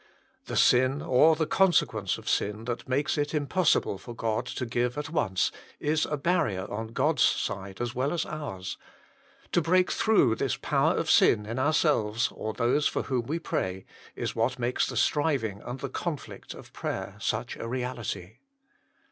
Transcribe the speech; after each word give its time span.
The 0.45 0.55
sin, 0.55 1.03
or 1.03 1.35
the 1.35 1.45
consequence 1.45 2.17
of 2.17 2.27
sin, 2.27 2.65
that 2.65 2.89
makes 2.89 3.19
it 3.19 3.35
impossible 3.35 3.99
for 3.99 4.15
God 4.15 4.47
to 4.47 4.65
give 4.65 4.97
at 4.97 5.11
once, 5.11 5.51
is 5.79 6.07
a 6.07 6.17
barrier 6.17 6.65
on 6.71 6.87
God 6.87 7.19
s 7.19 7.23
side 7.25 7.79
as 7.79 7.93
well 7.93 8.11
as 8.11 8.25
ours; 8.25 8.79
to 9.51 9.61
break 9.61 9.91
through 9.91 10.37
this 10.37 10.57
power 10.57 10.95
of 10.97 11.11
sin 11.11 11.45
in 11.45 11.59
ourselves, 11.59 12.29
or 12.31 12.51
those 12.51 12.87
for 12.87 13.03
whom 13.03 13.27
we 13.27 13.37
pray, 13.37 13.85
is 14.15 14.35
what 14.35 14.57
makes 14.57 14.87
the 14.87 14.97
striving 14.97 15.61
and 15.61 15.81
the 15.81 15.87
conflict 15.89 16.55
of 16.55 16.73
prayer 16.73 17.15
such 17.19 17.55
a 17.57 17.67
reality. 17.67 18.37